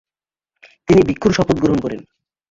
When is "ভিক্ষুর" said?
1.07-1.31